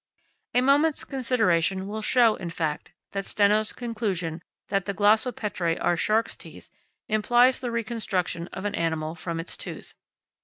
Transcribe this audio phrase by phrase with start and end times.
[0.55, 6.35] A moment's consideration will show, in fact, that Steno's conclusion that the glossopetrae are sharks'
[6.35, 6.71] teeth
[7.07, 9.93] implies the reconstruction of an animal from its tooth.